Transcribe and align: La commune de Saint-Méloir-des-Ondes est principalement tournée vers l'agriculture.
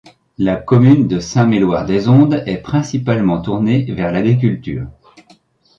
La 0.39 0.55
commune 0.55 1.07
de 1.07 1.19
Saint-Méloir-des-Ondes 1.19 2.41
est 2.47 2.57
principalement 2.57 3.39
tournée 3.39 3.83
vers 3.83 4.11
l'agriculture. 4.11 4.87